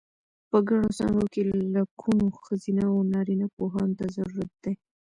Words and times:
په 0.49 0.57
ګڼو 0.67 0.89
څانګو 0.97 1.25
کې 1.33 1.41
لکونو 1.75 2.25
ښځینه 2.45 2.83
و 2.89 2.97
نارینه 3.13 3.47
پوهانو 3.55 3.97
ته 3.99 4.05
ضرورت 4.15 4.51
دی. 4.63 4.73